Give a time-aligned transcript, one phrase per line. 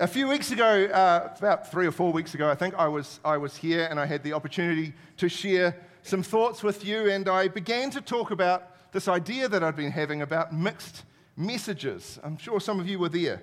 [0.00, 3.20] A few weeks ago, uh, about three or four weeks ago, I think, I was,
[3.24, 7.28] I was here and I had the opportunity to share some thoughts with you, and
[7.28, 11.04] I began to talk about this idea that I'd been having about mixed
[11.36, 12.18] messages.
[12.24, 13.40] I'm sure some of you were there.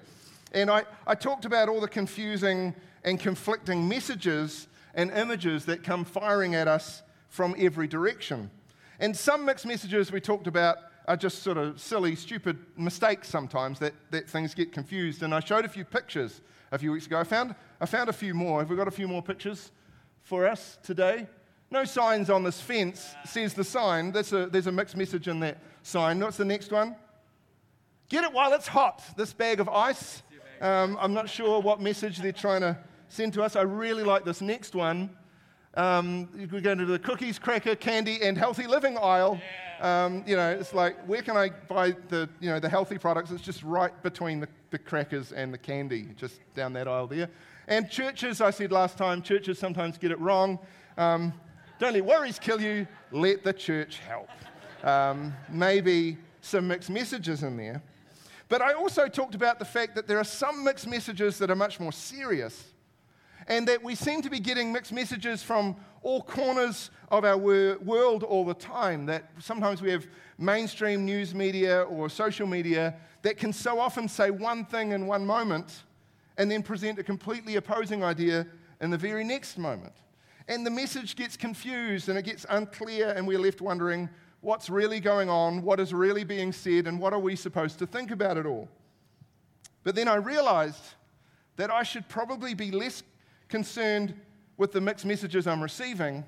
[0.51, 2.75] And I, I talked about all the confusing
[3.05, 8.51] and conflicting messages and images that come firing at us from every direction.
[8.99, 13.79] And some mixed messages we talked about are just sort of silly, stupid mistakes sometimes
[13.79, 15.23] that, that things get confused.
[15.23, 16.41] And I showed a few pictures
[16.71, 17.19] a few weeks ago.
[17.19, 18.59] I found, I found a few more.
[18.59, 19.71] Have we got a few more pictures
[20.21, 21.27] for us today?
[21.69, 24.11] No signs on this fence, says the sign.
[24.11, 26.19] That's a, there's a mixed message in that sign.
[26.19, 26.95] What's the next one?
[28.09, 29.01] Get it while it's hot.
[29.15, 30.21] This bag of ice.
[30.59, 33.55] Um, I'm not sure what message they're trying to send to us.
[33.55, 35.09] I really like this next one.
[35.75, 39.39] Um, we're going to the cookies, cracker, candy, and healthy living aisle.
[39.79, 40.05] Yeah.
[40.05, 43.31] Um, you know, it's like, where can I buy the, you know, the healthy products?
[43.31, 47.29] It's just right between the, the crackers and the candy, just down that aisle there.
[47.67, 50.59] And churches, I said last time, churches sometimes get it wrong.
[50.97, 51.33] Um,
[51.79, 54.29] don't let worries kill you, let the church help.
[54.83, 57.81] Um, maybe some mixed messages in there.
[58.49, 61.55] But I also talked about the fact that there are some mixed messages that are
[61.55, 62.70] much more serious
[63.51, 67.77] and that we seem to be getting mixed messages from all corners of our wor-
[67.79, 69.05] world all the time.
[69.05, 70.07] That sometimes we have
[70.37, 75.25] mainstream news media or social media that can so often say one thing in one
[75.25, 75.83] moment
[76.37, 78.47] and then present a completely opposing idea
[78.79, 79.93] in the very next moment.
[80.47, 85.01] And the message gets confused and it gets unclear, and we're left wondering what's really
[85.01, 88.37] going on, what is really being said, and what are we supposed to think about
[88.37, 88.69] it all.
[89.83, 90.95] But then I realized
[91.57, 93.03] that I should probably be less
[93.51, 94.19] concerned
[94.57, 96.23] with the mixed messages I'm receiving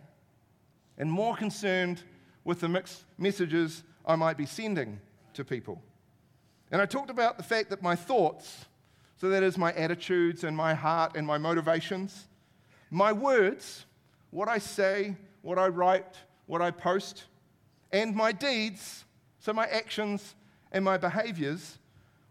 [0.97, 2.03] and more concerned
[2.43, 4.99] with the mixed messages I might be sending
[5.33, 5.81] to people.
[6.71, 8.65] And I talked about the fact that my thoughts,
[9.17, 12.27] so that is my attitudes and my heart and my motivations,
[12.91, 13.85] my words,
[14.29, 16.15] what I say, what I write,
[16.45, 17.23] what I post,
[17.91, 19.05] and my deeds,
[19.39, 20.35] so my actions
[20.71, 21.77] and my behaviors,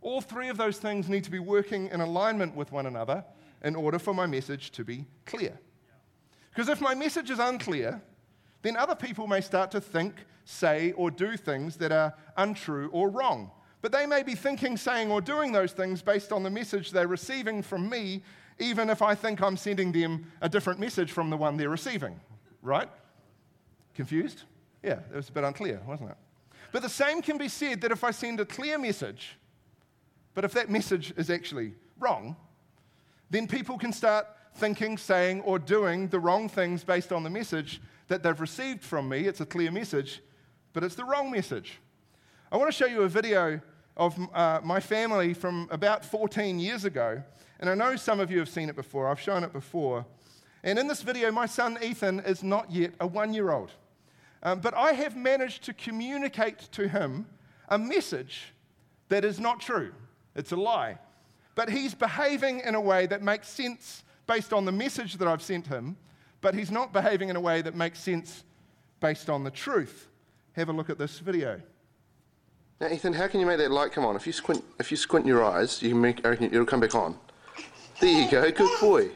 [0.01, 3.25] all three of those things need to be working in alignment with one another
[3.63, 5.59] in order for my message to be clear.
[6.51, 8.03] Because if my message is unclear,
[8.63, 10.15] then other people may start to think,
[10.45, 13.51] say, or do things that are untrue or wrong.
[13.81, 17.09] But they may be thinking, saying, or doing those things based on the message they're
[17.09, 18.23] receiving from me,
[18.59, 22.21] even if I think I'm sending them a different message from the one they're receiving.
[22.63, 22.89] Right?
[23.95, 24.43] Confused?
[24.83, 26.17] Yeah, it was a bit unclear, wasn't it?
[26.71, 29.37] But the same can be said that if I send a clear message,
[30.35, 32.37] but if that message is actually wrong,
[33.33, 34.27] then people can start
[34.57, 39.09] thinking, saying, or doing the wrong things based on the message that they've received from
[39.09, 39.21] me.
[39.21, 40.21] It's a clear message,
[40.75, 41.81] but it's the wrong message.
[42.53, 43.59] I want to show you a video
[43.97, 47.23] of uh, my family from about 14 years ago,
[47.59, 49.09] and I know some of you have seen it before.
[49.09, 50.05] I've shown it before.
[50.63, 53.71] And in this video, my son Ethan is not yet a one year old.
[54.43, 57.27] Um, but I have managed to communicate to him
[57.71, 58.53] a message
[59.09, 59.93] that is not true.
[60.35, 60.99] It's a lie.
[61.55, 65.43] But he's behaving in a way that makes sense based on the message that I've
[65.43, 65.97] sent him,
[66.41, 68.45] but he's not behaving in a way that makes sense
[69.01, 70.09] based on the truth.
[70.53, 71.61] Have a look at this video.
[72.81, 74.17] Now, Ethan, how can you make that light come on?
[74.17, 77.17] If you squint, if you squint your eyes, you can make, it'll come back on.
[78.01, 79.11] There you go, good boy.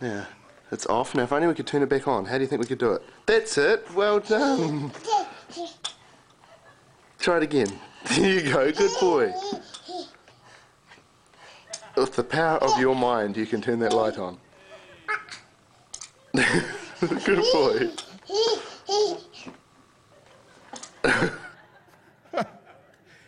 [0.00, 0.26] Yeah,
[0.70, 1.14] it's off.
[1.14, 2.26] Now, if only we could turn it back on.
[2.26, 3.02] How do you think we could do it?
[3.26, 3.92] That's it.
[3.94, 4.92] Well done.
[7.18, 7.80] Try it again.
[8.10, 9.32] There you go, good boy.
[11.96, 14.38] With the power of your mind, you can turn that light on.
[16.34, 17.90] Good boy.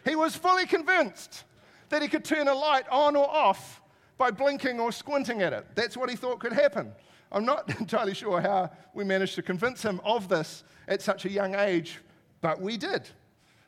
[0.04, 1.44] he was fully convinced
[1.91, 3.81] that he could turn a light on or off
[4.19, 5.66] by blinking or squinting at it.
[5.77, 6.93] That's what he thought could happen.
[7.31, 11.31] I'm not entirely sure how we managed to convince him of this at such a
[11.31, 12.00] young age,
[12.41, 13.09] but we did.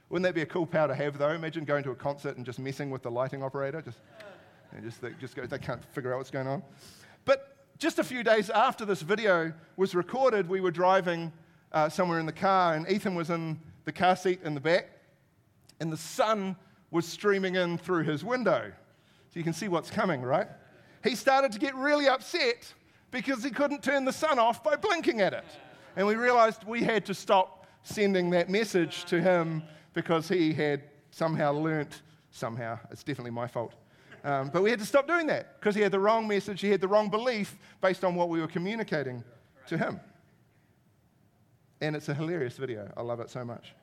[0.09, 1.31] Wouldn't that be a cool power to have, though?
[1.31, 3.83] Imagine going to a concert and just messing with the lighting operator.
[3.83, 3.99] Just
[4.73, 6.63] and just, they, just they can't figure out what's going on.
[7.25, 11.33] But just a few days after this video was recorded, we were driving
[11.73, 14.89] uh, somewhere in the car, and Ethan was in the car seat in the back,
[15.81, 16.57] and the sun
[16.91, 18.73] was streaming in through his window.
[19.29, 20.49] So you can see what's coming, right?
[21.05, 22.73] He started to get really upset
[23.11, 25.45] because he couldn't turn the sun off by blinking at it.
[25.97, 29.63] And we realized we had to stop sending that message to him
[29.95, 33.75] because he had somehow learnt, somehow, it's definitely my fault,
[34.25, 36.71] um, but we had to stop doing that because he had the wrong message, he
[36.71, 39.23] had the wrong belief based on what we were communicating
[39.69, 40.01] to him.
[41.81, 42.93] And it's a hilarious video.
[42.97, 43.75] I love it so much.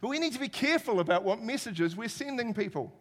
[0.00, 2.92] But we need to be careful about what messages we're sending people.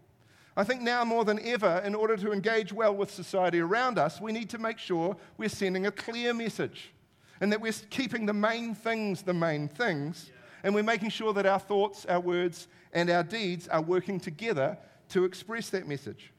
[0.56, 4.20] I think now more than ever, in order to engage well with society around us,
[4.20, 6.92] we need to make sure we're sending a clear message
[7.40, 10.32] and that we're keeping the main things the main things.
[10.64, 14.78] And we're making sure that our thoughts, our words, and our deeds are working together
[15.10, 16.34] to express that message.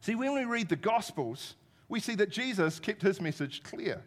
[0.00, 1.54] See, when we read the Gospels,
[1.88, 4.02] we see that Jesus kept his message clear.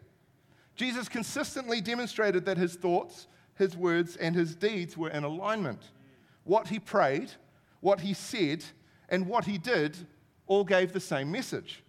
[0.75, 5.81] Jesus consistently demonstrated that his thoughts, his words, and his deeds were in alignment.
[6.45, 7.31] What he prayed,
[7.81, 8.63] what he said,
[9.09, 9.95] and what he did
[10.47, 11.83] all gave the same message.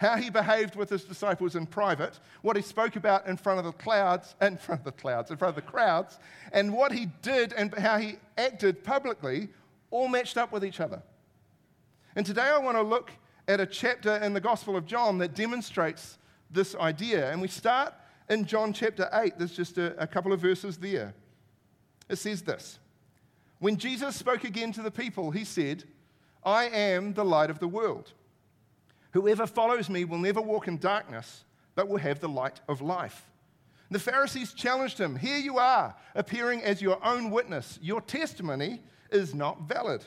[0.00, 3.64] How he behaved with his disciples in private, what he spoke about in front of
[3.64, 6.18] the clouds, in front of the clouds, in front of the crowds,
[6.52, 9.48] and what he did and how he acted publicly
[9.90, 11.00] all matched up with each other.
[12.16, 13.12] And today I want to look
[13.46, 16.18] at a chapter in the Gospel of John that demonstrates
[16.50, 17.30] this idea.
[17.30, 17.94] And we start
[18.28, 19.38] in John chapter 8.
[19.38, 21.14] There's just a, a couple of verses there.
[22.08, 22.78] It says this
[23.58, 25.84] When Jesus spoke again to the people, he said,
[26.44, 28.12] I am the light of the world.
[29.12, 31.44] Whoever follows me will never walk in darkness,
[31.74, 33.30] but will have the light of life.
[33.90, 37.78] The Pharisees challenged him Here you are, appearing as your own witness.
[37.80, 40.04] Your testimony is not valid.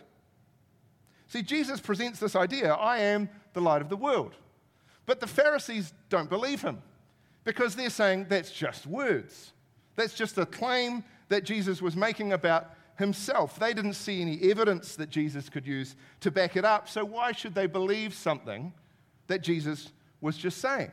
[1.27, 4.35] See, Jesus presents this idea I am the light of the world.
[5.05, 6.81] But the Pharisees don't believe him
[7.43, 9.53] because they're saying that's just words.
[9.95, 13.57] That's just a claim that Jesus was making about himself.
[13.59, 17.31] They didn't see any evidence that Jesus could use to back it up, so why
[17.31, 18.73] should they believe something
[19.27, 20.91] that Jesus was just saying?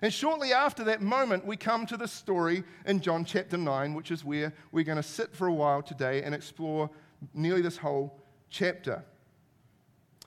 [0.00, 4.10] And shortly after that moment, we come to the story in John chapter 9, which
[4.10, 6.90] is where we're going to sit for a while today and explore
[7.34, 8.18] nearly this whole
[8.50, 9.04] chapter.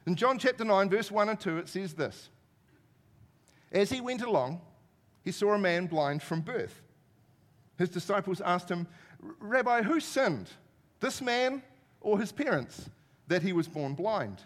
[0.05, 2.29] In John chapter 9, verse 1 and 2, it says this
[3.71, 4.61] As he went along,
[5.23, 6.81] he saw a man blind from birth.
[7.77, 8.87] His disciples asked him,
[9.39, 10.49] Rabbi, who sinned,
[10.99, 11.61] this man
[12.01, 12.89] or his parents,
[13.27, 14.41] that he was born blind?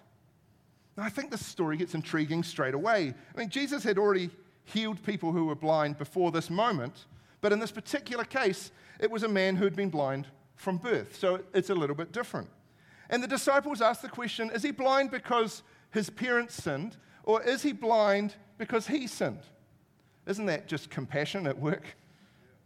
[0.98, 3.14] Now, I think this story gets intriguing straight away.
[3.36, 4.30] I mean, Jesus had already
[4.66, 7.06] healed people who were blind before this moment,
[7.42, 11.18] but in this particular case, it was a man who had been blind from birth.
[11.18, 12.50] So it's a little bit different.
[13.10, 17.64] And the disciples asked the question is he blind because his parents sinned, or is
[17.64, 19.42] he blind because he sinned?
[20.28, 21.84] Isn't that just compassion at work?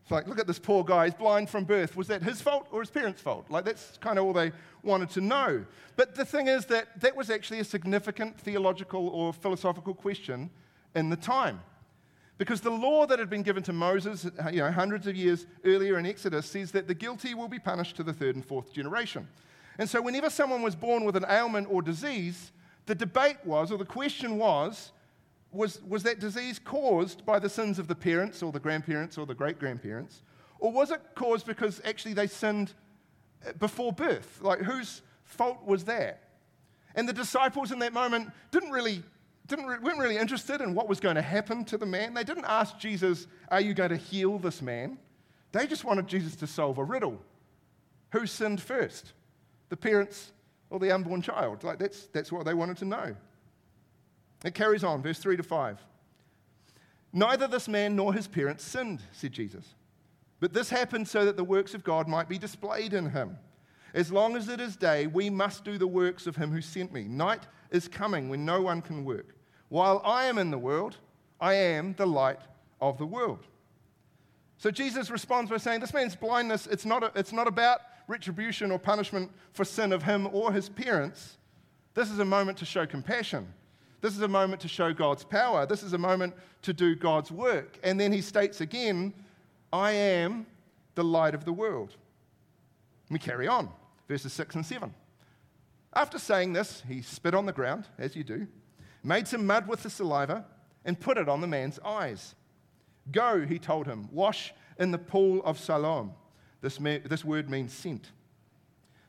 [0.01, 1.95] It's like, look at this poor guy, he's blind from birth.
[1.95, 3.49] Was that his fault or his parents' fault?
[3.49, 4.51] Like, that's kind of all they
[4.83, 5.65] wanted to know.
[5.95, 10.49] But the thing is that that was actually a significant theological or philosophical question
[10.93, 11.61] in the time.
[12.37, 15.97] Because the law that had been given to Moses, you know, hundreds of years earlier
[15.97, 19.25] in Exodus, says that the guilty will be punished to the third and fourth generation.
[19.77, 22.51] And so, whenever someone was born with an ailment or disease,
[22.85, 24.91] the debate was, or the question was,
[25.51, 29.25] was, was that disease caused by the sins of the parents or the grandparents or
[29.25, 30.21] the great grandparents?
[30.59, 32.73] Or was it caused because actually they sinned
[33.47, 34.39] uh, before birth?
[34.41, 36.21] Like, whose fault was that?
[36.95, 39.03] And the disciples in that moment didn't really,
[39.47, 42.13] didn't, weren't really interested in what was going to happen to the man.
[42.13, 44.97] They didn't ask Jesus, Are you going to heal this man?
[45.51, 47.19] They just wanted Jesus to solve a riddle.
[48.11, 49.13] Who sinned first?
[49.69, 50.31] The parents
[50.69, 51.63] or the unborn child.
[51.63, 53.15] Like that's, that's what they wanted to know.
[54.43, 55.79] It carries on, verse 3 to 5.
[57.13, 59.75] Neither this man nor his parents sinned, said Jesus.
[60.39, 63.37] But this happened so that the works of God might be displayed in him.
[63.93, 66.91] As long as it is day, we must do the works of him who sent
[66.91, 67.03] me.
[67.03, 69.35] Night is coming when no one can work.
[69.69, 70.97] While I am in the world,
[71.39, 72.39] I am the light
[72.81, 73.45] of the world.
[74.57, 78.71] So Jesus responds by saying, This man's blindness, it's not, a, it's not about retribution
[78.71, 81.37] or punishment for sin of him or his parents.
[81.93, 83.53] This is a moment to show compassion.
[84.01, 85.65] This is a moment to show God's power.
[85.65, 86.33] This is a moment
[86.63, 87.79] to do God's work.
[87.83, 89.13] And then he states again,
[89.71, 90.45] I am
[90.95, 91.95] the light of the world.
[93.09, 93.69] We carry on,
[94.07, 94.93] verses 6 and 7.
[95.93, 98.47] After saying this, he spit on the ground, as you do,
[99.03, 100.45] made some mud with the saliva,
[100.85, 102.35] and put it on the man's eyes.
[103.11, 106.13] Go, he told him, wash in the pool of Siloam
[106.63, 108.11] this, this word means sent.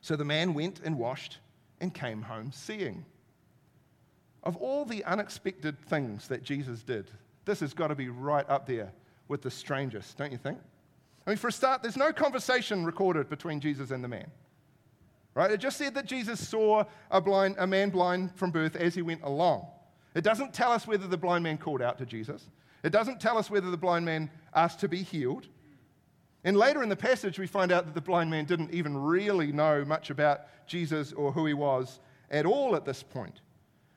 [0.00, 1.38] So the man went and washed
[1.80, 3.06] and came home seeing.
[4.42, 7.11] Of all the unexpected things that Jesus did,
[7.44, 8.92] this has got to be right up there
[9.28, 10.58] with the strangest, don't you think?
[11.26, 14.30] I mean, for a start, there's no conversation recorded between Jesus and the man.
[15.34, 15.50] Right?
[15.50, 19.02] It just said that Jesus saw a, blind, a man blind from birth as he
[19.02, 19.66] went along.
[20.14, 22.50] It doesn't tell us whether the blind man called out to Jesus.
[22.82, 25.46] It doesn't tell us whether the blind man asked to be healed.
[26.44, 29.50] And later in the passage, we find out that the blind man didn't even really
[29.50, 33.40] know much about Jesus or who he was at all at this point.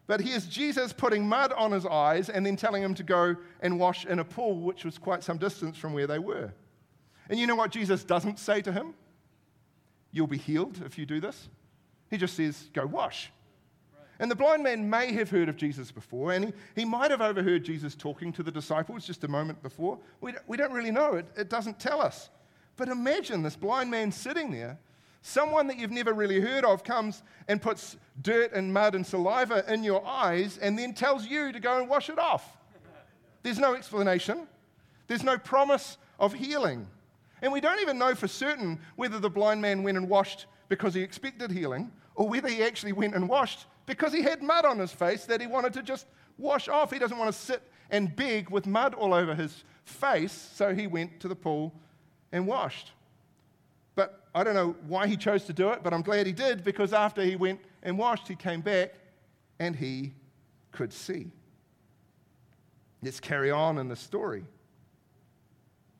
[0.07, 3.77] But here's Jesus putting mud on his eyes and then telling him to go and
[3.77, 6.53] wash in a pool, which was quite some distance from where they were.
[7.29, 8.93] And you know what Jesus doesn't say to him?
[10.11, 11.49] You'll be healed if you do this.
[12.09, 13.31] He just says, Go wash.
[14.19, 17.21] And the blind man may have heard of Jesus before, and he, he might have
[17.21, 19.99] overheard Jesus talking to the disciples just a moment before.
[20.21, 21.15] We don't, we don't really know.
[21.15, 22.29] It, it doesn't tell us.
[22.77, 24.77] But imagine this blind man sitting there.
[25.23, 29.65] Someone that you've never really heard of comes and puts dirt and mud and saliva
[29.71, 32.57] in your eyes and then tells you to go and wash it off.
[33.43, 34.47] There's no explanation,
[35.07, 36.87] there's no promise of healing.
[37.41, 40.93] And we don't even know for certain whether the blind man went and washed because
[40.93, 44.79] he expected healing or whether he actually went and washed because he had mud on
[44.79, 46.07] his face that he wanted to just
[46.37, 46.91] wash off.
[46.91, 50.87] He doesn't want to sit and beg with mud all over his face, so he
[50.87, 51.73] went to the pool
[52.31, 52.91] and washed.
[53.95, 56.63] But I don't know why he chose to do it, but I'm glad he did
[56.63, 58.93] because after he went and washed, he came back
[59.59, 60.13] and he
[60.71, 61.31] could see.
[63.01, 64.43] Let's carry on in the story.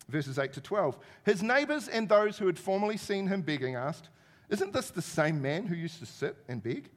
[0.10, 0.98] Verses 8 to 12.
[1.26, 4.10] His neighbors and those who had formerly seen him begging asked,
[4.50, 6.90] Isn't this the same man who used to sit and beg?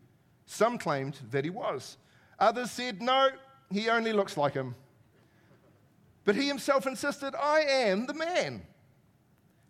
[0.46, 1.96] Some claimed that he was.
[2.38, 3.30] Others said, No,
[3.70, 4.74] he only looks like him.
[6.24, 8.62] But he himself insisted, I am the man.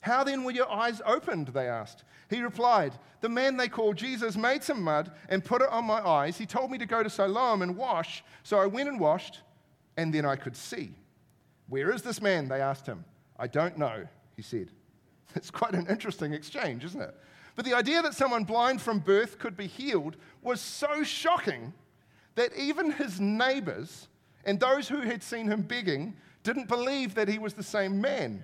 [0.00, 1.48] How then were your eyes opened?
[1.48, 2.04] They asked.
[2.30, 6.00] He replied, The man they call Jesus made some mud and put it on my
[6.00, 6.38] eyes.
[6.38, 8.24] He told me to go to Siloam and wash.
[8.42, 9.40] So I went and washed,
[9.96, 10.94] and then I could see.
[11.68, 12.48] Where is this man?
[12.48, 13.04] They asked him.
[13.38, 14.70] I don't know, he said.
[15.36, 17.14] It's quite an interesting exchange, isn't it?
[17.54, 21.72] But the idea that someone blind from birth could be healed was so shocking
[22.34, 24.08] that even his neighbors
[24.44, 28.42] and those who had seen him begging didn't believe that he was the same man.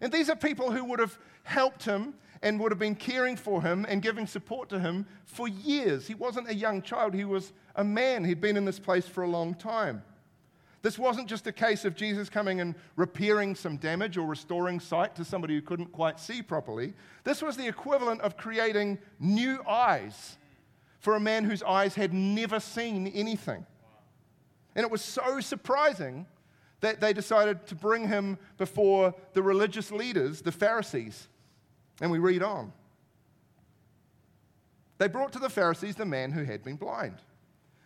[0.00, 3.62] And these are people who would have helped him and would have been caring for
[3.62, 6.06] him and giving support to him for years.
[6.06, 8.24] He wasn't a young child, he was a man.
[8.24, 10.02] He'd been in this place for a long time.
[10.82, 15.14] This wasn't just a case of Jesus coming and repairing some damage or restoring sight
[15.16, 16.92] to somebody who couldn't quite see properly.
[17.24, 20.36] This was the equivalent of creating new eyes
[20.98, 23.64] for a man whose eyes had never seen anything.
[24.74, 26.26] And it was so surprising
[26.84, 31.28] that they decided to bring him before the religious leaders, the Pharisees.
[32.02, 32.74] And we read on.
[34.98, 37.16] They brought to the Pharisees the man who had been blind.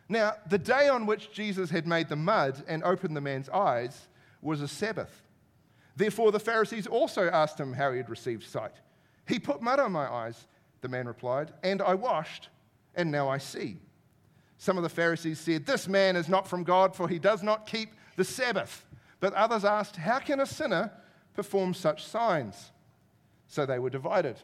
[0.08, 4.08] Now, the day on which Jesus had made the mud and opened the man's eyes
[4.42, 5.22] was a Sabbath.
[5.94, 8.74] Therefore, the Pharisees also asked him how he had received sight.
[9.28, 10.48] He put mud on my eyes,
[10.80, 12.48] the man replied, and I washed,
[12.96, 13.76] and now I see.
[14.56, 17.64] Some of the Pharisees said, This man is not from God, for he does not
[17.64, 18.84] keep the Sabbath.
[19.20, 20.92] But others asked, How can a sinner
[21.34, 22.72] perform such signs?
[23.46, 24.36] So they were divided.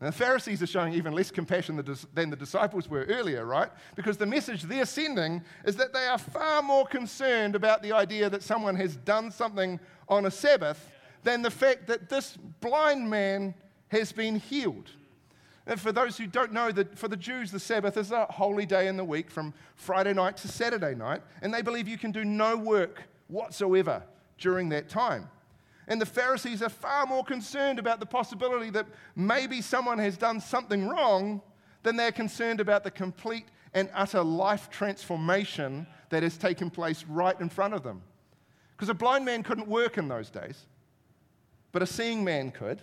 [0.00, 1.76] And the Pharisees are showing even less compassion
[2.14, 3.68] than the disciples were earlier, right?
[3.96, 8.30] Because the message they're sending is that they are far more concerned about the idea
[8.30, 10.90] that someone has done something on a Sabbath
[11.24, 13.54] than the fact that this blind man
[13.88, 14.90] has been healed.
[15.68, 18.64] And for those who don't know, that for the Jews, the Sabbath is a holy
[18.64, 22.10] day in the week from Friday night to Saturday night, and they believe you can
[22.10, 24.02] do no work whatsoever
[24.38, 25.28] during that time.
[25.86, 30.40] And the Pharisees are far more concerned about the possibility that maybe someone has done
[30.40, 31.42] something wrong
[31.82, 33.44] than they're concerned about the complete
[33.74, 38.02] and utter life transformation that has taken place right in front of them.
[38.74, 40.64] Because a blind man couldn't work in those days,
[41.72, 42.80] but a seeing man could.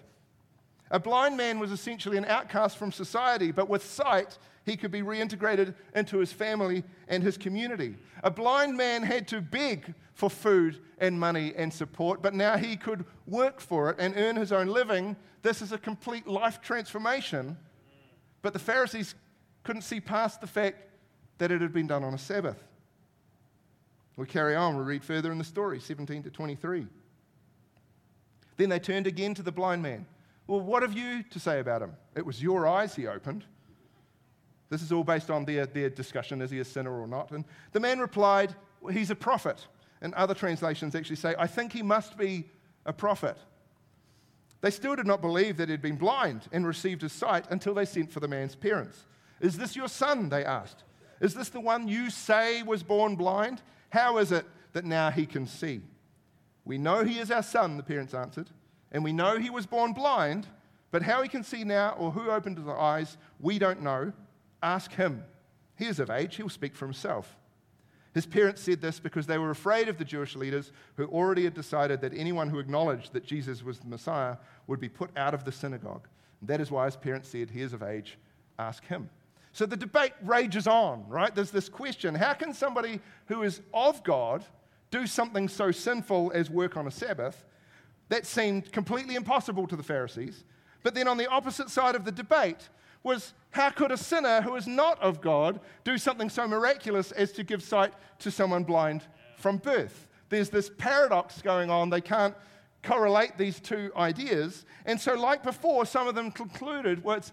[0.92, 5.02] A blind man was essentially an outcast from society, but with sight, he could be
[5.02, 7.96] reintegrated into his family and his community.
[8.24, 12.76] A blind man had to beg for food and money and support, but now he
[12.76, 15.16] could work for it and earn his own living.
[15.42, 17.58] This is a complete life transformation.
[18.42, 19.16] But the Pharisees
[19.64, 20.78] couldn't see past the fact
[21.40, 22.64] that it had been done on a Sabbath.
[24.18, 26.88] We carry on, we read further in the story, 17 to 23.
[28.58, 30.06] Then they turned again to the blind man.
[30.48, 31.94] Well, what have you to say about him?
[32.16, 33.46] It was your eyes he opened.
[34.70, 37.32] This is all based on their, their discussion is he a sinner or not?
[37.32, 39.68] And the man replied, well, He's a prophet.
[40.02, 42.46] And other translations actually say, I think he must be
[42.86, 43.38] a prophet.
[44.62, 47.86] They still did not believe that he'd been blind and received his sight until they
[47.86, 49.06] sent for the man's parents.
[49.40, 50.30] Is this your son?
[50.30, 50.84] They asked.
[51.22, 53.62] Is this the one you say was born blind?
[53.90, 55.82] How is it that now he can see?
[56.66, 58.50] We know he is our son, the parents answered,
[58.92, 60.48] and we know he was born blind,
[60.92, 64.14] but how he can see now or who opened his eyes, we don't know.
[64.64, 65.24] Ask him.
[65.78, 67.36] He is of age, he'll speak for himself.
[68.14, 71.54] His parents said this because they were afraid of the Jewish leaders who already had
[71.54, 74.38] decided that anyone who acknowledged that Jesus was the Messiah
[74.68, 76.08] would be put out of the synagogue.
[76.40, 78.18] And that is why his parents said, He is of age,
[78.58, 79.10] ask him.
[79.52, 81.36] So the debate rages on, right?
[81.36, 84.46] There's this question how can somebody who is of God
[84.92, 87.44] do something so sinful as work on a Sabbath?
[88.10, 90.44] That seemed completely impossible to the Pharisees.
[90.84, 92.70] But then on the opposite side of the debate,
[93.06, 97.32] was how could a sinner who is not of God do something so miraculous as
[97.34, 99.04] to give sight to someone blind
[99.38, 100.08] from birth?
[100.30, 101.90] There's this paradox going on.
[101.90, 102.36] They can't
[102.84, 104.66] correlate these two ideas.
[104.86, 107.32] And so, like before, some of them concluded, well, it's,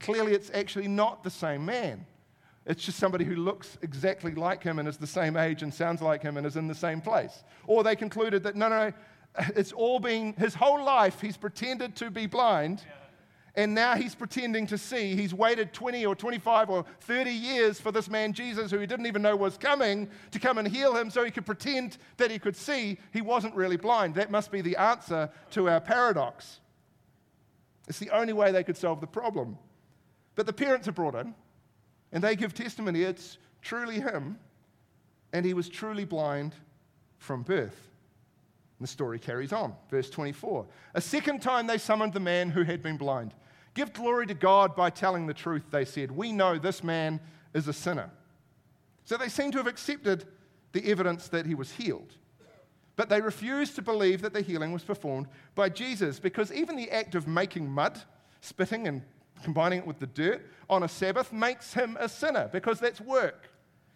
[0.00, 2.04] clearly it's actually not the same man.
[2.66, 6.00] It's just somebody who looks exactly like him and is the same age and sounds
[6.00, 7.42] like him and is in the same place.
[7.66, 8.92] Or they concluded that no, no, no,
[9.56, 12.82] it's all been his whole life, he's pretended to be blind.
[13.54, 15.14] And now he's pretending to see.
[15.14, 19.04] He's waited 20 or 25 or 30 years for this man Jesus, who he didn't
[19.04, 22.38] even know was coming, to come and heal him so he could pretend that he
[22.38, 22.96] could see.
[23.12, 24.14] He wasn't really blind.
[24.14, 26.60] That must be the answer to our paradox.
[27.88, 29.58] It's the only way they could solve the problem.
[30.34, 31.34] But the parents are brought in,
[32.10, 34.38] and they give testimony it's truly him,
[35.34, 36.54] and he was truly blind
[37.18, 37.91] from birth.
[38.82, 39.74] The story carries on.
[39.90, 40.66] Verse 24.
[40.94, 43.32] A second time they summoned the man who had been blind.
[43.74, 46.10] Give glory to God by telling the truth, they said.
[46.10, 47.20] We know this man
[47.54, 48.10] is a sinner.
[49.04, 50.26] So they seem to have accepted
[50.72, 52.14] the evidence that he was healed.
[52.96, 56.90] But they refused to believe that the healing was performed by Jesus because even the
[56.90, 58.00] act of making mud,
[58.40, 59.02] spitting and
[59.42, 63.48] combining it with the dirt on a Sabbath makes him a sinner because that's work.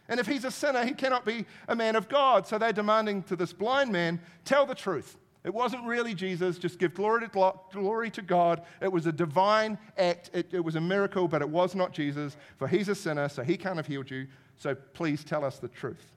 [0.09, 2.47] And if he's a sinner, he cannot be a man of God.
[2.47, 5.17] So they're demanding to this blind man, tell the truth.
[5.47, 8.63] It wasn't really Jesus, just give glory to, glory to God.
[8.81, 12.37] It was a divine act, it, it was a miracle, but it was not Jesus,
[12.57, 14.27] for he's a sinner, so he can't have healed you.
[14.57, 16.13] So please tell us the truth.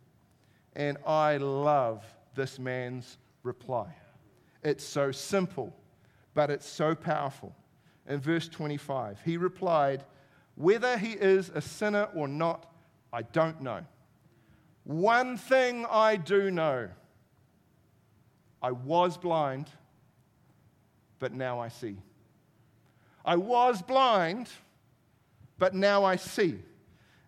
[0.75, 2.03] And I love
[2.33, 3.93] this man's reply.
[4.63, 5.75] It's so simple,
[6.33, 7.55] but it's so powerful.
[8.07, 10.03] In verse 25, he replied,
[10.55, 12.68] Whether he is a sinner or not,
[13.11, 13.81] I don't know.
[14.83, 16.89] One thing I do know
[18.61, 19.69] I was blind,
[21.19, 21.95] but now I see.
[23.23, 24.49] I was blind,
[25.57, 26.59] but now I see.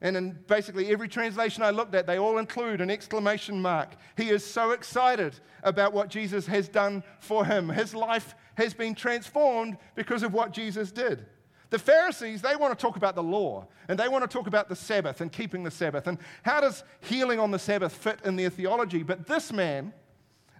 [0.02, 3.92] And in basically every translation I looked at, they all include an exclamation mark.
[4.18, 7.70] He is so excited about what Jesus has done for him.
[7.70, 11.26] His life has been transformed because of what Jesus did.
[11.72, 14.68] The Pharisees, they want to talk about the law and they want to talk about
[14.68, 18.36] the Sabbath and keeping the Sabbath and how does healing on the Sabbath fit in
[18.36, 19.04] their theology.
[19.04, 19.94] But this man,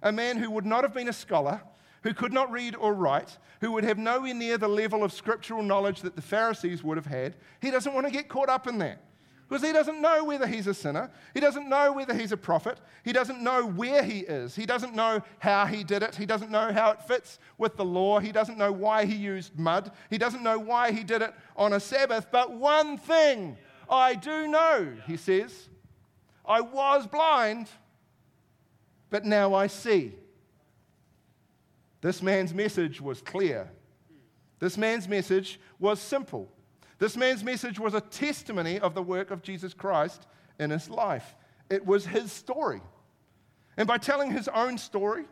[0.02, 1.60] a man who would not have been a scholar,
[2.02, 5.62] who could not read or write, who would have nowhere near the level of scriptural
[5.62, 8.78] knowledge that the Pharisees would have had, he doesn't want to get caught up in
[8.78, 9.02] that.
[9.52, 11.10] Because he doesn't know whether he's a sinner.
[11.34, 12.80] He doesn't know whether he's a prophet.
[13.04, 14.56] He doesn't know where he is.
[14.56, 16.16] He doesn't know how he did it.
[16.16, 18.18] He doesn't know how it fits with the law.
[18.18, 19.92] He doesn't know why he used mud.
[20.08, 22.28] He doesn't know why he did it on a Sabbath.
[22.32, 23.58] But one thing
[23.90, 25.68] I do know, he says
[26.46, 27.68] I was blind,
[29.10, 30.14] but now I see.
[32.00, 33.70] This man's message was clear.
[34.60, 36.50] This man's message was simple.
[37.02, 40.24] This man's message was a testimony of the work of Jesus Christ
[40.60, 41.34] in his life.
[41.68, 42.80] It was his story.
[43.76, 45.24] And by telling his own story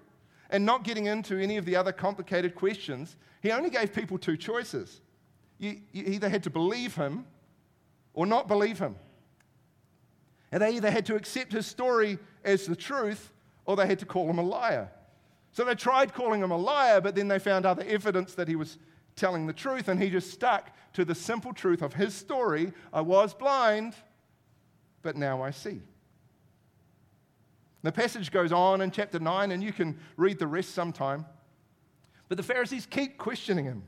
[0.50, 4.36] and not getting into any of the other complicated questions, he only gave people two
[4.36, 5.00] choices.
[5.58, 7.24] You, you either had to believe him
[8.14, 8.96] or not believe him.
[10.50, 13.32] And they either had to accept his story as the truth
[13.64, 14.90] or they had to call him a liar.
[15.52, 18.56] So they tried calling him a liar, but then they found other evidence that he
[18.56, 18.76] was
[19.20, 23.02] telling the truth, and he just stuck to the simple truth of his story I
[23.02, 23.94] was blind,
[25.02, 25.82] but now I see.
[27.82, 31.26] The passage goes on in chapter 9, and you can read the rest sometime.
[32.28, 33.84] But the Pharisees keep questioning him,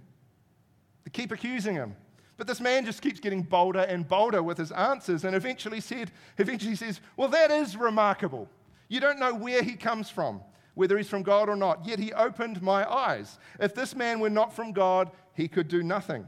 [1.04, 1.96] they keep accusing him.
[2.38, 6.10] But this man just keeps getting bolder and bolder with his answers, and eventually, said,
[6.38, 8.48] eventually says, Well, that is remarkable.
[8.88, 10.42] You don't know where he comes from
[10.74, 11.86] whether he's from God or not.
[11.86, 13.38] Yet he opened my eyes.
[13.60, 16.26] If this man were not from God, he could do nothing.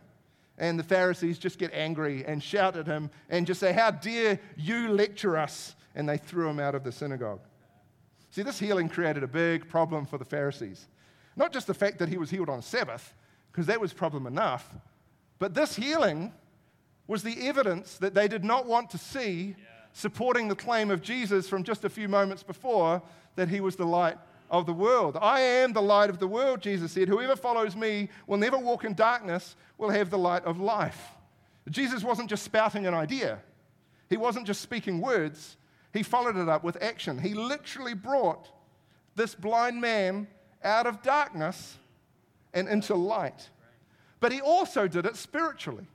[0.56, 4.38] And the Pharisees just get angry and shout at him and just say, How dare
[4.56, 5.74] you lecture us?
[5.94, 7.40] And they threw him out of the synagogue.
[8.30, 10.86] See, this healing created a big problem for the Pharisees.
[11.36, 13.14] Not just the fact that he was healed on Sabbath,
[13.50, 14.74] because that was problem enough,
[15.38, 16.32] but this healing
[17.06, 19.54] was the evidence that they did not want to see
[19.92, 23.02] supporting the claim of Jesus from just a few moments before
[23.36, 24.18] that he was the light
[24.50, 25.16] of the world.
[25.20, 27.08] I am the light of the world, Jesus said.
[27.08, 31.10] Whoever follows me will never walk in darkness, will have the light of life.
[31.70, 33.40] Jesus wasn't just spouting an idea,
[34.10, 35.56] he wasn't just speaking words,
[35.92, 37.18] he followed it up with action.
[37.18, 38.48] He literally brought
[39.16, 40.26] this blind man
[40.62, 41.78] out of darkness
[42.52, 43.48] and into light.
[44.20, 45.86] But he also did it spiritually.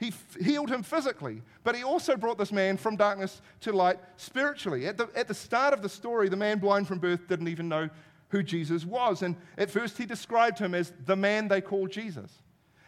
[0.00, 3.98] He f- healed him physically, but he also brought this man from darkness to light
[4.16, 4.86] spiritually.
[4.86, 7.68] At the, at the start of the story, the man blind from birth didn't even
[7.68, 7.90] know
[8.30, 9.20] who Jesus was.
[9.20, 12.32] And at first, he described him as the man they call Jesus.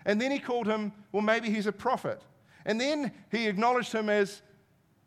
[0.06, 2.22] And then he called him, well, maybe he's a prophet.
[2.64, 4.40] And then he acknowledged him as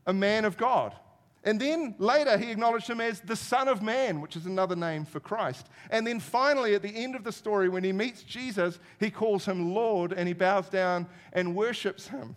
[0.06, 0.94] a man of God.
[1.46, 5.06] And then later, he acknowledged him as the Son of Man, which is another name
[5.06, 5.68] for Christ.
[5.92, 9.46] And then finally, at the end of the story, when he meets Jesus, he calls
[9.46, 12.36] him Lord and he bows down and worships him.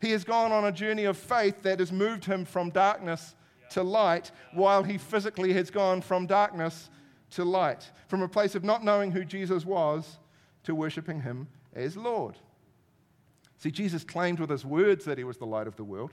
[0.00, 3.34] He has gone on a journey of faith that has moved him from darkness
[3.70, 6.90] to light, while he physically has gone from darkness
[7.30, 10.18] to light, from a place of not knowing who Jesus was
[10.64, 12.36] to worshiping him as Lord.
[13.58, 16.12] See, Jesus claimed with his words that he was the light of the world.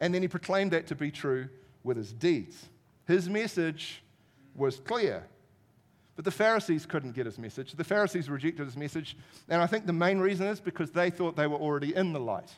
[0.00, 1.48] And then he proclaimed that to be true
[1.84, 2.66] with his deeds.
[3.06, 4.02] His message
[4.54, 5.24] was clear.
[6.16, 7.72] But the Pharisees couldn't get his message.
[7.72, 9.16] The Pharisees rejected his message.
[9.48, 12.20] And I think the main reason is because they thought they were already in the
[12.20, 12.50] light.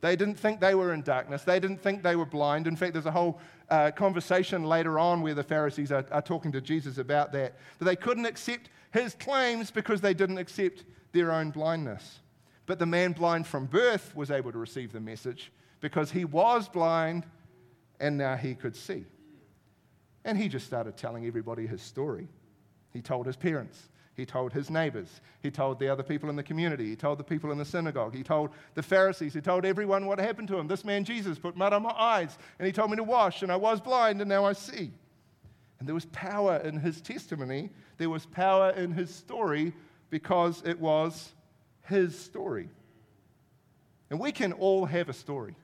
[0.00, 1.44] They didn't think they were in darkness.
[1.44, 2.66] They didn't think they were blind.
[2.66, 3.38] In fact, there's a whole
[3.70, 7.54] uh, conversation later on where the Pharisees are, are talking to Jesus about that.
[7.78, 12.18] That they couldn't accept his claims because they didn't accept their own blindness.
[12.66, 16.68] But the man blind from birth was able to receive the message because he was
[16.68, 17.26] blind
[18.00, 19.04] and now he could see.
[20.24, 22.28] And he just started telling everybody his story.
[22.92, 26.42] He told his parents, he told his neighbors, he told the other people in the
[26.42, 30.06] community, he told the people in the synagogue, he told the Pharisees, he told everyone
[30.06, 30.68] what happened to him.
[30.68, 33.50] This man Jesus put mud on my eyes and he told me to wash, and
[33.50, 34.92] I was blind and now I see.
[35.80, 39.72] And there was power in his testimony, there was power in his story
[40.10, 41.32] because it was
[41.88, 42.68] his story.
[44.10, 45.56] And we can all have a story.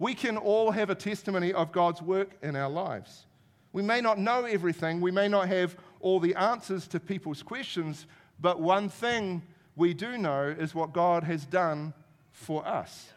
[0.00, 3.26] We can all have a testimony of God's work in our lives.
[3.72, 8.06] We may not know everything, we may not have all the answers to people's questions,
[8.40, 9.42] but one thing
[9.76, 11.92] we do know is what God has done
[12.32, 13.10] for us.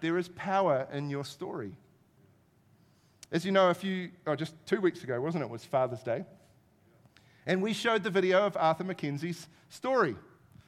[0.00, 1.72] There is power in your story.
[3.30, 5.46] As you know, a few, oh, just two weeks ago, wasn't it?
[5.46, 6.24] It was Father's Day.
[7.46, 10.16] And we showed the video of Arthur Mackenzie's story,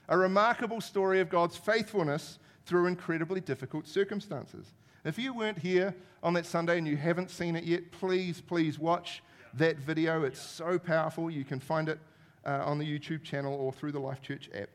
[0.09, 4.67] a remarkable story of God's faithfulness through incredibly difficult circumstances.
[5.05, 8.79] If you weren't here on that Sunday and you haven't seen it yet, please, please
[8.79, 9.23] watch
[9.55, 10.25] that video.
[10.25, 11.31] It's so powerful.
[11.31, 11.99] You can find it
[12.45, 14.69] uh, on the YouTube channel or through the Life Church app.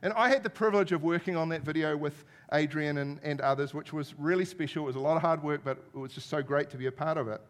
[0.00, 3.74] And I had the privilege of working on that video with Adrian and, and others,
[3.74, 4.84] which was really special.
[4.84, 6.86] It was a lot of hard work, but it was just so great to be
[6.86, 7.40] a part of it.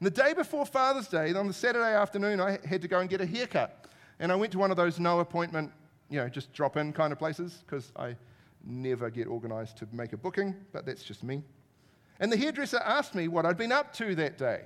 [0.00, 3.08] And the day before Father's Day, on the Saturday afternoon, I had to go and
[3.08, 3.86] get a haircut.
[4.18, 5.70] And I went to one of those no appointment,
[6.10, 8.16] you know, just drop in kind of places because I
[8.66, 11.42] never get organized to make a booking, but that's just me.
[12.20, 14.62] And the hairdresser asked me what I'd been up to that day.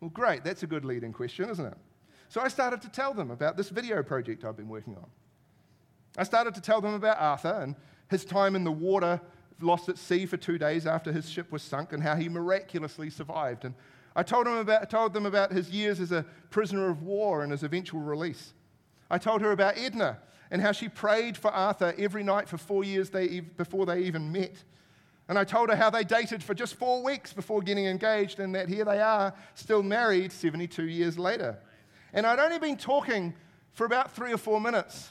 [0.00, 1.76] Well, great, that's a good leading question, isn't it?
[2.28, 5.06] So I started to tell them about this video project I've been working on.
[6.16, 7.74] I started to tell them about Arthur and
[8.08, 9.20] his time in the water,
[9.60, 13.10] lost at sea for two days after his ship was sunk, and how he miraculously
[13.10, 13.64] survived.
[13.64, 13.74] And
[14.16, 17.52] I told, him about, told them about his years as a prisoner of war and
[17.52, 18.54] his eventual release.
[19.10, 20.18] I told her about Edna
[20.50, 24.32] and how she prayed for Arthur every night for four years they, before they even
[24.32, 24.62] met.
[25.28, 28.54] And I told her how they dated for just four weeks before getting engaged, and
[28.56, 31.56] that here they are, still married 72 years later.
[32.12, 33.34] And I'd only been talking
[33.72, 35.10] for about three or four minutes.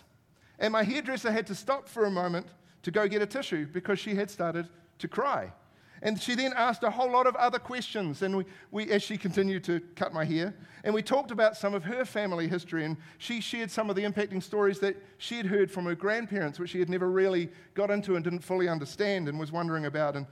[0.60, 2.47] And my hairdresser had to stop for a moment
[2.84, 5.54] to go get a tissue because she had started to cry.
[6.01, 9.17] And she then asked a whole lot of other questions, and we, we, as she
[9.17, 10.55] continued to cut my hair.
[10.83, 14.03] And we talked about some of her family history, and she shared some of the
[14.03, 17.91] impacting stories that she had heard from her grandparents, which she had never really got
[17.91, 20.15] into and didn't fully understand and was wondering about.
[20.15, 20.25] And,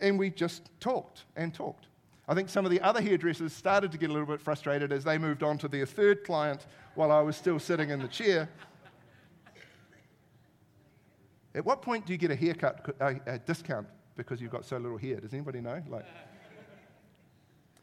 [0.00, 1.88] and we just talked and talked.
[2.26, 5.04] I think some of the other hairdressers started to get a little bit frustrated as
[5.04, 8.48] they moved on to their third client while I was still sitting in the chair.
[11.54, 14.76] At what point do you get a haircut a, a discount because you've got so
[14.76, 15.16] little hair.
[15.16, 15.82] Does anybody know?
[15.88, 16.06] Like,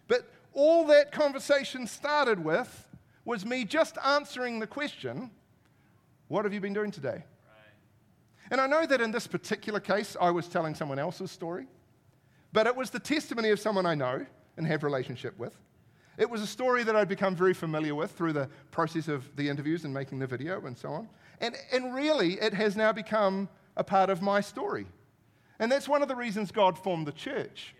[0.07, 2.87] but all that conversation started with
[3.25, 5.31] was me just answering the question,
[6.27, 7.09] What have you been doing today?
[7.09, 7.23] Right.
[8.51, 11.67] And I know that in this particular case, I was telling someone else's story,
[12.51, 14.25] but it was the testimony of someone I know
[14.57, 15.55] and have relationship with.
[16.17, 19.47] It was a story that I'd become very familiar with through the process of the
[19.47, 21.07] interviews and making the video and so on.
[21.39, 24.85] And, and really, it has now become a part of my story.
[25.59, 27.75] And that's one of the reasons God formed the church.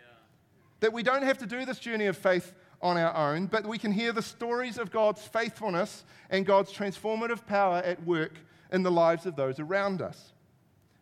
[0.82, 3.78] That we don't have to do this journey of faith on our own, but we
[3.78, 8.34] can hear the stories of God's faithfulness and God's transformative power at work
[8.72, 10.32] in the lives of those around us.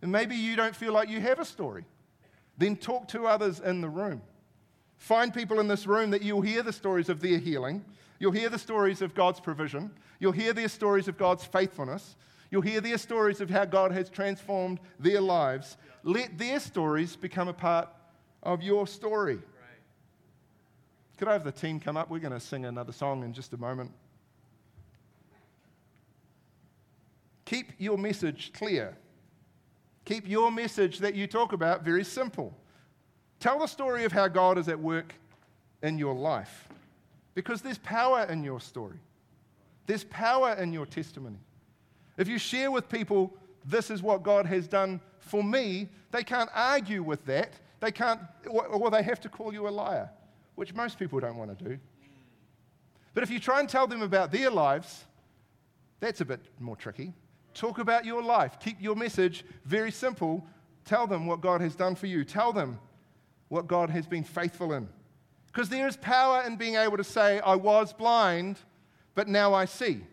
[0.01, 1.85] And maybe you don't feel like you have a story.
[2.57, 4.21] Then talk to others in the room.
[4.97, 7.85] Find people in this room that you'll hear the stories of their healing.
[8.19, 9.91] You'll hear the stories of God's provision.
[10.19, 12.15] You'll hear their stories of God's faithfulness.
[12.49, 15.77] You'll hear their stories of how God has transformed their lives.
[16.03, 17.89] Let their stories become a part
[18.43, 19.39] of your story.
[21.17, 22.09] Could I have the team come up?
[22.09, 23.91] We're going to sing another song in just a moment.
[27.45, 28.95] Keep your message clear.
[30.05, 32.53] Keep your message that you talk about very simple.
[33.39, 35.13] Tell the story of how God is at work
[35.81, 36.67] in your life
[37.35, 38.97] because there's power in your story,
[39.85, 41.37] there's power in your testimony.
[42.17, 43.33] If you share with people,
[43.65, 47.53] this is what God has done for me, they can't argue with that.
[47.79, 50.09] They can't, or they have to call you a liar,
[50.55, 51.79] which most people don't want to do.
[53.13, 55.05] But if you try and tell them about their lives,
[55.99, 57.13] that's a bit more tricky.
[57.53, 58.59] Talk about your life.
[58.59, 60.45] Keep your message very simple.
[60.85, 62.23] Tell them what God has done for you.
[62.23, 62.79] Tell them
[63.49, 64.87] what God has been faithful in.
[65.47, 68.59] Because there is power in being able to say, I was blind,
[69.15, 70.03] but now I see.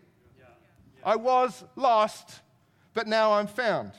[1.05, 2.41] I was lost,
[2.95, 3.91] but now I'm found.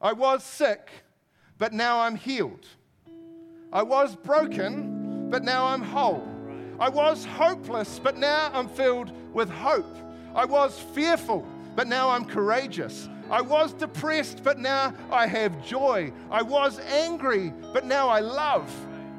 [0.00, 0.88] I was sick,
[1.58, 2.66] but now I'm healed.
[3.72, 6.24] I was broken, but now I'm whole.
[6.78, 9.96] I was hopeless, but now I'm filled with hope.
[10.36, 13.08] I was fearful, but now I'm courageous.
[13.28, 16.12] I was depressed, but now I have joy.
[16.30, 18.70] I was angry, but now I love.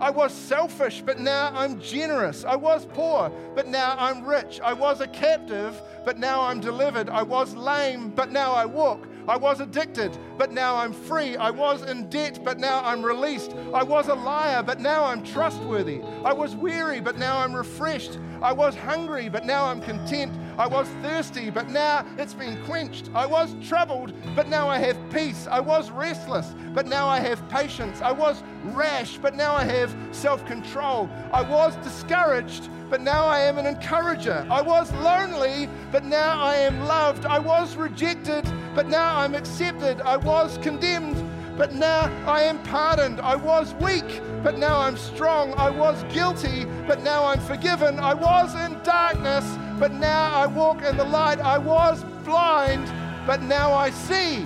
[0.03, 2.43] I was selfish, but now I'm generous.
[2.43, 4.59] I was poor, but now I'm rich.
[4.61, 7.09] I was a captive, but now I'm delivered.
[7.09, 9.07] I was lame, but now I walk.
[9.29, 11.37] I was addicted, but now I'm free.
[11.37, 13.55] I was in debt, but now I'm released.
[13.73, 16.01] I was a liar, but now I'm trustworthy.
[16.25, 18.19] I was weary, but now I'm refreshed.
[18.43, 20.33] I was hungry, but now I'm content.
[20.57, 23.09] I was thirsty, but now it's been quenched.
[23.15, 25.47] I was troubled, but now I have peace.
[25.49, 28.01] I was restless, but now I have patience.
[28.01, 31.09] I was rash, but now I have self control.
[31.31, 34.45] I was discouraged, but now I am an encourager.
[34.49, 37.25] I was lonely, but now I am loved.
[37.25, 40.01] I was rejected, but now I'm accepted.
[40.01, 41.15] I was condemned,
[41.57, 43.21] but now I am pardoned.
[43.21, 45.53] I was weak, but now I'm strong.
[45.53, 47.97] I was guilty, but now I'm forgiven.
[47.97, 49.45] I was in darkness,
[49.79, 51.39] but now I walk in the light.
[51.39, 52.91] I was blind,
[53.25, 54.45] but now I see.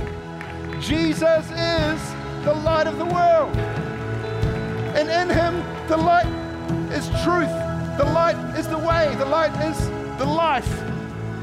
[0.80, 2.14] Jesus is
[2.46, 3.56] the light of the world.
[4.96, 6.28] And in him, the light
[6.92, 7.50] is truth.
[7.98, 9.16] The light is the way.
[9.16, 10.82] The light is the life.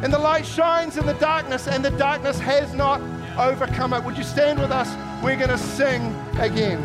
[0.04, 3.00] And the light shines in the darkness, and the darkness has not
[3.38, 4.04] overcome it.
[4.04, 4.88] Would you stand with us?
[5.24, 6.84] We're going to sing again.